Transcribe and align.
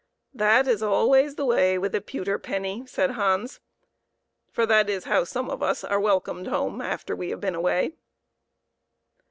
"That 0.33 0.67
is 0.67 0.81
always 0.81 1.35
the 1.35 1.45
way 1.45 1.77
with 1.77 1.93
a 1.93 2.01
pewter 2.01 2.39
penny," 2.39 2.87
said 2.87 3.11
Hans 3.11 3.59
for 4.49 4.65
that 4.65 4.89
is 4.89 5.03
how 5.03 5.25
some 5.25 5.47
of 5.47 5.61
us 5.61 5.83
are 5.83 5.99
welcomed 5.99 6.47
home 6.47 6.81
after 6.81 7.15
we 7.15 7.29
have 7.29 7.39
been 7.39 7.53
away. 7.53 7.93